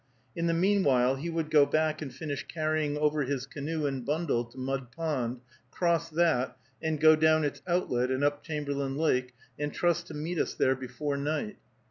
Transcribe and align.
In 0.35 0.47
the 0.47 0.53
meanwhile 0.55 1.15
he 1.17 1.29
would 1.29 1.51
go 1.51 1.63
back 1.63 2.01
and 2.01 2.11
finish 2.11 2.43
carrying 2.47 2.97
over 2.97 3.21
his 3.21 3.45
canoe 3.45 3.85
and 3.85 4.03
bundle 4.03 4.43
to 4.45 4.57
Mud 4.57 4.89
Pond, 4.91 5.41
cross 5.69 6.09
that, 6.09 6.57
and 6.81 6.99
go 6.99 7.15
down 7.15 7.43
its 7.43 7.61
outlet 7.67 8.09
and 8.09 8.23
up 8.23 8.41
Chamberlain 8.41 8.97
Lake, 8.97 9.35
and 9.59 9.71
trust 9.71 10.07
to 10.07 10.15
meet 10.15 10.39
us 10.39 10.55
there 10.55 10.75
before 10.75 11.17
night. 11.17 11.57